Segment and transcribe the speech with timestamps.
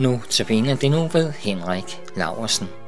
[0.00, 2.79] Nu tabiner det nu ved Henrik Laversen.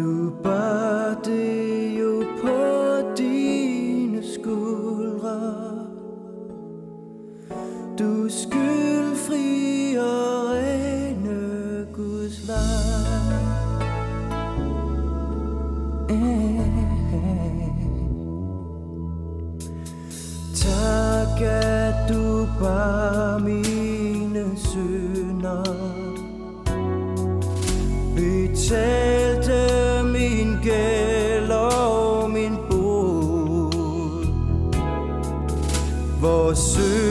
[0.00, 2.56] Du bar det jo på
[3.16, 5.40] dine skuldre.
[7.98, 13.40] Du skyldfri og rene Guds vej.
[20.54, 25.64] Tak at du bar mine synder.
[28.16, 28.99] Betal
[36.50, 37.09] Hvor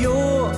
[0.00, 0.54] på jord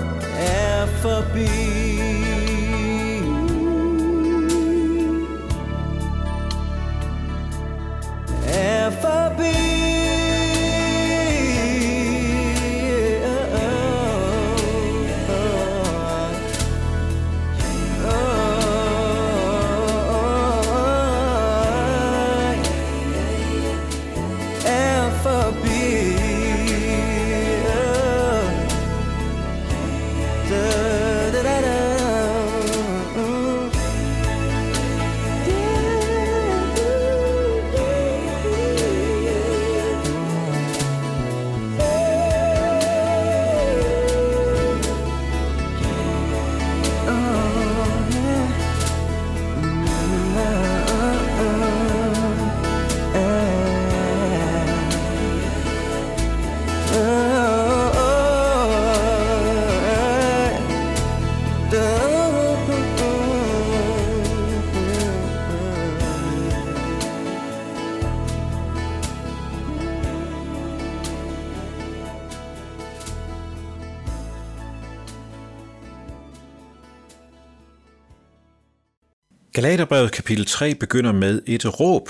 [79.63, 82.09] Galaterbrevet kapitel 3 begynder med et råb.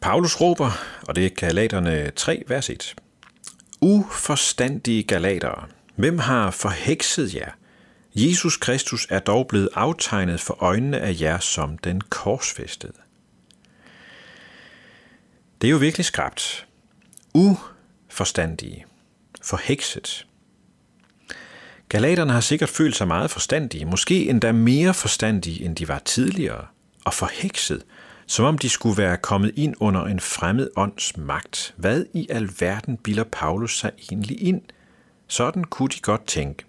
[0.00, 0.70] Paulus råber,
[1.08, 2.94] og det er Galaterne 3, vers 1.
[3.80, 5.66] Uforstandige galatere,
[5.96, 7.50] hvem har forhekset jer?
[8.14, 12.98] Jesus Kristus er dog blevet aftegnet for øjnene af jer som den korsfæstede.
[15.60, 16.66] Det er jo virkelig skrabt.
[17.34, 18.84] Uforstandige.
[19.42, 20.26] Forhekset.
[21.90, 26.66] Galaterne har sikkert følt sig meget forstandige, måske endda mere forstandige, end de var tidligere,
[27.04, 27.82] og forhekset,
[28.26, 31.74] som om de skulle være kommet ind under en fremmed ånds magt.
[31.76, 34.62] Hvad i alverden bilder Paulus sig egentlig ind?
[35.26, 36.64] Sådan kunne de godt tænke,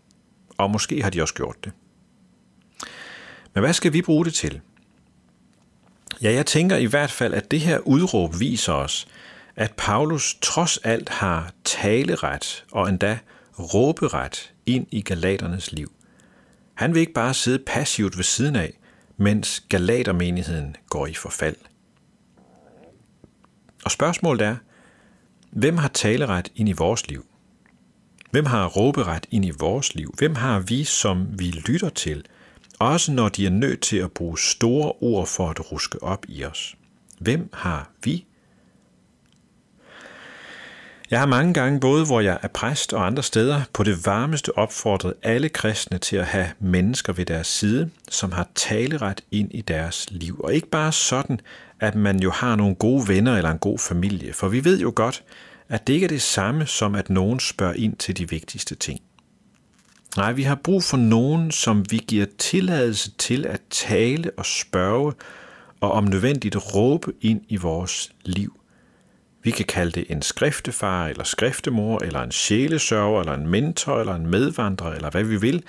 [0.58, 1.72] og måske har de også gjort det.
[3.54, 4.62] Men hvad skal vi bruge det til?
[6.22, 9.08] Ja, jeg tænker i hvert fald, at det her udråb viser os,
[9.56, 13.18] at Paulus trods alt har taleret og endda
[13.60, 15.92] råberet ind i galaternes liv.
[16.74, 18.80] Han vil ikke bare sidde passivt ved siden af,
[19.18, 21.56] mens galatermenigheden går i forfald.
[23.86, 24.56] Og spørgsmålet er,
[25.52, 27.26] hvem har taleret ind i vores liv?
[28.32, 30.14] Hvem har råberet ind i vores liv?
[30.18, 32.26] Hvem har vi, som vi lytter til,
[32.80, 36.44] også når de er nødt til at bruge store ord for at ruske op i
[36.44, 36.76] os?
[37.20, 38.26] Hvem har vi?
[41.12, 44.58] Jeg har mange gange, både hvor jeg er præst og andre steder, på det varmeste
[44.58, 49.62] opfordret alle kristne til at have mennesker ved deres side, som har taleret ind i
[49.62, 50.42] deres liv.
[50.44, 51.40] Og ikke bare sådan,
[51.80, 54.94] at man jo har nogle gode venner eller en god familie, for vi ved jo
[54.96, 55.24] godt,
[55.70, 59.00] at det ikke er det samme som, at nogen spørger ind til de vigtigste ting.
[60.18, 65.14] Nej, vi har brug for nogen, som vi giver tilladelse til at tale og spørge,
[65.82, 68.61] og om nødvendigt råbe ind i vores liv.
[69.44, 74.16] Vi kan kalde det en skriftefar, eller skriftemor, eller en sjælesørger, eller en mentor, eller
[74.16, 75.64] en medvandrer, eller hvad vi vil.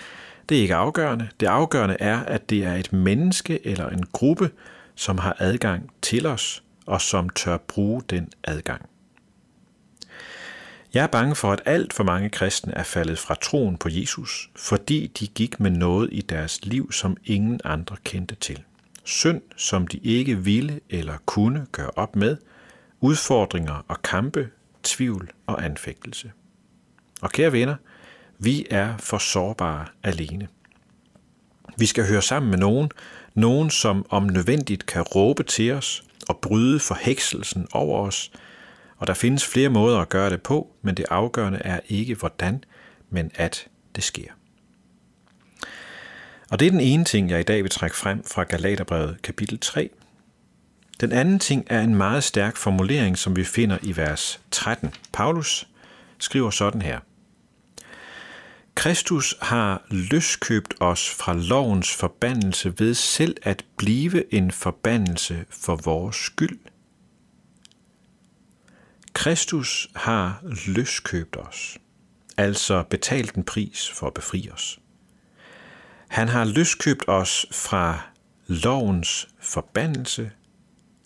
[0.49, 1.29] Det er ikke afgørende.
[1.41, 4.51] Det afgørende er, at det er et menneske eller en gruppe,
[4.95, 8.89] som har adgang til os, og som tør bruge den adgang.
[10.95, 14.51] Jeg er bange for, at alt for mange kristne er faldet fra troen på Jesus,
[14.57, 18.63] fordi de gik med noget i deres liv, som ingen andre kendte til.
[19.05, 22.37] Synd, som de ikke ville eller kunne gøre op med,
[23.02, 24.50] udfordringer og kampe,
[24.82, 26.32] tvivl og anfægtelse.
[27.22, 27.76] Og kære venner,
[28.38, 30.49] vi er for sårbare alene.
[31.78, 32.90] Vi skal høre sammen med nogen,
[33.34, 38.32] nogen som om nødvendigt kan råbe til os og bryde forhekselsen over os,
[38.96, 42.64] og der findes flere måder at gøre det på, men det afgørende er ikke hvordan,
[43.10, 44.28] men at det sker.
[46.50, 49.58] Og det er den ene ting, jeg i dag vil trække frem fra Galaterbrevet kapitel
[49.58, 49.90] 3.
[51.02, 54.94] Den anden ting er en meget stærk formulering, som vi finder i vers 13.
[55.12, 55.69] Paulus
[56.19, 57.00] skriver sådan her.
[58.75, 66.16] Kristus har løskøbt os fra lovens forbandelse ved selv at blive en forbandelse for vores
[66.16, 66.58] skyld.
[69.12, 71.78] Kristus har løskøbt os,
[72.37, 74.78] altså betalt en pris for at befri os.
[76.08, 78.00] Han har løskøbt os fra
[78.46, 80.31] lovens forbandelse,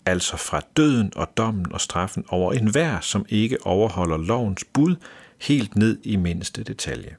[0.07, 4.95] altså fra døden og dommen og straffen over enhver, som ikke overholder lovens bud
[5.41, 7.15] helt ned i mindste detalje.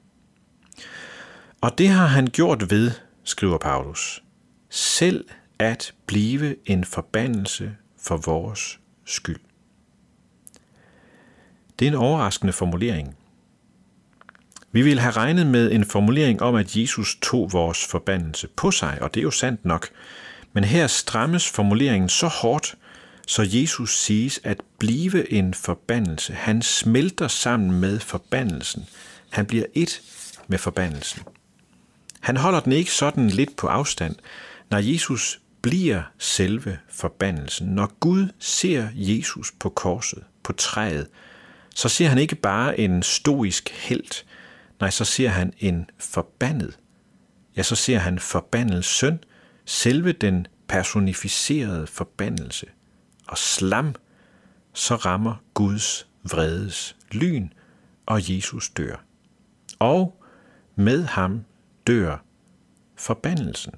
[1.60, 2.90] Og det har han gjort ved,
[3.24, 4.22] skriver Paulus,
[4.70, 5.24] selv
[5.58, 9.40] at blive en forbandelse for vores skyld.
[11.78, 13.16] Det er en overraskende formulering.
[14.72, 18.98] Vi ville have regnet med en formulering om, at Jesus tog vores forbandelse på sig,
[19.02, 19.88] og det er jo sandt nok.
[20.52, 22.74] Men her strammes formuleringen så hårdt,
[23.26, 26.32] så Jesus siges at blive en forbandelse.
[26.32, 28.86] Han smelter sammen med forbandelsen.
[29.30, 30.02] Han bliver et
[30.46, 31.22] med forbandelsen.
[32.20, 34.16] Han holder den ikke sådan lidt på afstand,
[34.70, 37.68] når Jesus bliver selve forbandelsen.
[37.68, 41.06] Når Gud ser Jesus på korset, på træet,
[41.74, 44.24] så ser han ikke bare en stoisk held,
[44.80, 46.78] nej, så ser han en forbandet.
[47.56, 49.18] Ja, så ser han forbandet søn,
[49.68, 52.66] selve den personificerede forbandelse.
[53.28, 53.94] Og slam,
[54.72, 57.48] så rammer Guds vredes lyn,
[58.06, 59.04] og Jesus dør.
[59.78, 60.22] Og
[60.76, 61.44] med ham
[61.86, 62.16] dør
[62.96, 63.74] forbandelsen,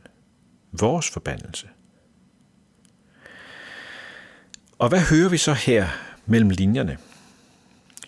[0.72, 1.68] vores forbandelse.
[4.78, 5.88] Og hvad hører vi så her
[6.26, 6.98] mellem linjerne?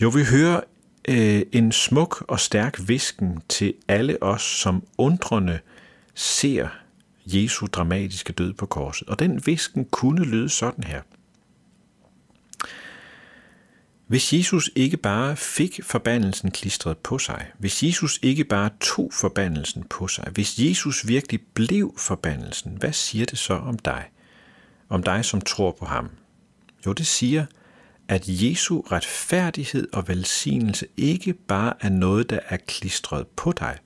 [0.02, 0.60] Jo, vi hører
[1.08, 5.58] øh, en smuk og stærk visken til alle os, som undrende
[6.14, 6.81] ser
[7.26, 9.08] Jesu dramatiske død på korset.
[9.08, 11.02] Og den visken kunne lyde sådan her.
[14.06, 19.84] Hvis Jesus ikke bare fik forbandelsen klistret på sig, hvis Jesus ikke bare tog forbandelsen
[19.90, 24.04] på sig, hvis Jesus virkelig blev forbandelsen, hvad siger det så om dig?
[24.88, 26.10] Om dig, som tror på ham?
[26.86, 27.46] Jo, det siger,
[28.08, 33.78] at Jesu retfærdighed og velsignelse ikke bare er noget, der er klistret på dig.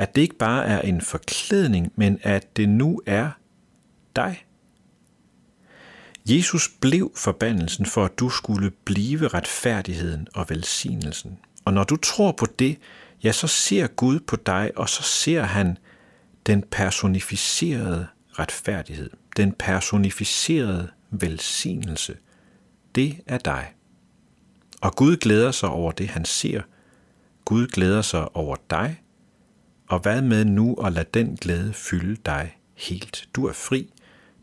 [0.00, 3.30] At det ikke bare er en forklædning, men at det nu er
[4.16, 4.44] dig.
[6.28, 11.38] Jesus blev forbandelsen for, at du skulle blive retfærdigheden og velsignelsen.
[11.64, 12.78] Og når du tror på det,
[13.24, 15.78] ja, så ser Gud på dig, og så ser han
[16.46, 22.16] den personificerede retfærdighed, den personificerede velsignelse–
[22.94, 23.72] det er dig.
[24.80, 26.62] Og Gud glæder sig over det, han ser.
[27.44, 29.02] Gud glæder sig over dig.
[29.90, 33.28] Og hvad med nu at lade den glæde fylde dig helt?
[33.34, 33.92] Du er fri.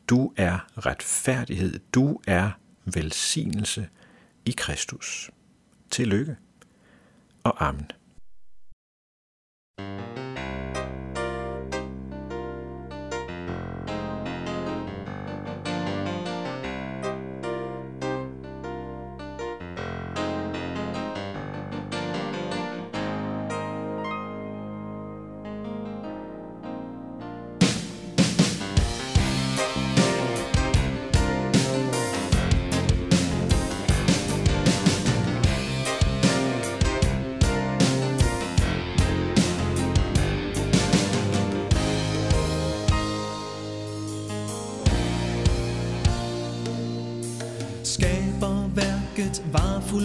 [0.10, 1.80] Du er retfærdighed.
[1.94, 2.52] Du er
[2.86, 3.90] velsignelse
[4.46, 5.32] i Kristus.
[5.92, 6.36] Tillykke
[7.44, 7.92] og amen.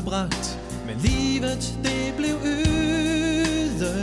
[0.03, 2.35] Fuldbragt, men livet det blev
[3.45, 3.99] ødelagt.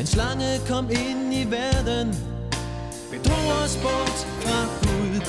[0.00, 2.14] En slange kom ind i verden,
[3.10, 5.20] bedrog os bort fra Gud.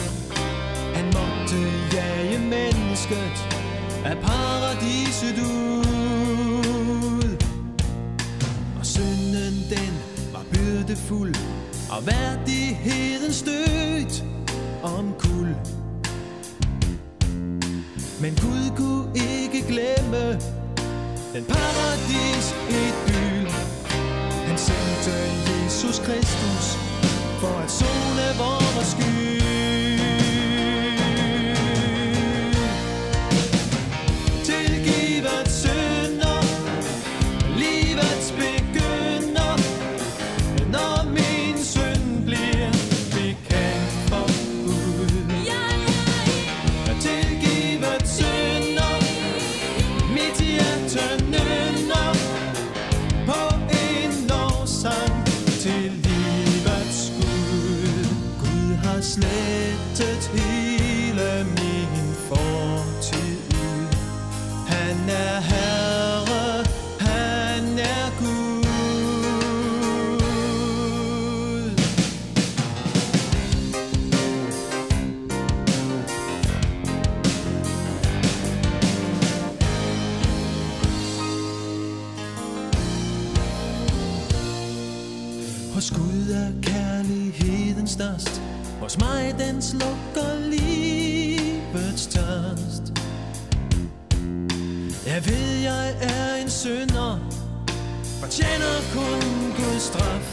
[0.95, 1.57] Han måtte
[1.93, 3.47] jage mennesket
[4.05, 7.37] af paradiset ud.
[8.79, 9.93] Og synden den
[10.33, 11.35] var byrdefuld,
[11.89, 14.23] og værdigheden stødt
[14.83, 15.55] om kul.
[18.21, 20.39] Men Gud kunne ikke glemme
[21.33, 23.49] den paradis idyl.
[24.47, 25.11] Han sendte
[25.47, 26.77] Jesus Kristus
[27.39, 30.00] for at zone vores skyld.
[86.61, 88.41] Kærligheden størst
[88.81, 92.83] Hos mig den slukker livets tørst.
[95.05, 97.19] Jeg ved jeg er en synder
[98.21, 99.21] Fortjener kun
[99.57, 100.27] Guds straf.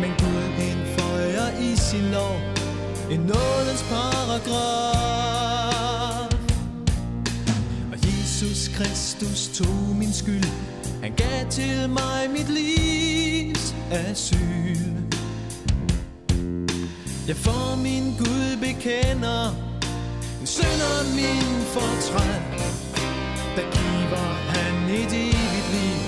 [0.00, 2.36] Men Gud indføjer i sin lov
[3.10, 5.24] En nådens paragraf.
[7.92, 10.44] Og Jesus Kristus tog min skyld.
[11.02, 15.03] Han gav til mig mit livs asyl.
[17.28, 19.48] Jeg for min Gud bekender
[20.40, 22.40] En synder min fortræd
[23.56, 26.03] Der giver han et evigt liv.